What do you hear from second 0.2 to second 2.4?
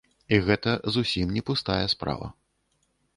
І гэта зусім не пустая справа.